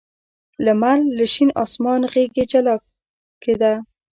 [0.65, 2.75] لمر له شین اسمان غېږې جلا
[3.43, 3.73] کېده.